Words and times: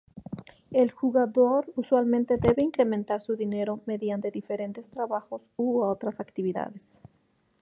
El 0.71 0.89
jugador 0.89 1.71
usualmente 1.75 2.37
debe 2.37 2.63
incrementar 2.63 3.21
su 3.21 3.35
dinero 3.35 3.81
mediante 3.85 4.31
diferentes 4.31 4.89
trabajos 4.89 5.43
u 5.57 5.81
otras 5.83 6.19
actividades. 6.19 6.97